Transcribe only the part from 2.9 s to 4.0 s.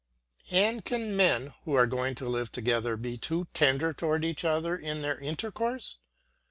be too tender